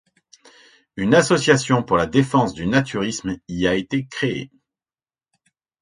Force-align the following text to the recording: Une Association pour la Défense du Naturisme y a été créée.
Une 0.95 1.13
Association 1.13 1.83
pour 1.83 1.95
la 1.95 2.07
Défense 2.07 2.55
du 2.55 2.65
Naturisme 2.65 3.37
y 3.47 3.67
a 3.67 3.75
été 3.75 4.07
créée. 4.07 4.49